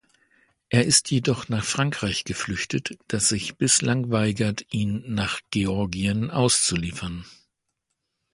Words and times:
Er 0.69 0.83
ist 0.87 1.11
jedoch 1.11 1.47
nach 1.47 1.63
Frankreich 1.63 2.23
geflüchtet, 2.23 2.97
das 3.07 3.29
sich 3.29 3.57
bislang 3.57 4.09
weigert, 4.09 4.65
ihn 4.71 5.03
nach 5.05 5.41
Georgien 5.51 6.31
auszuliefern. 6.31 7.23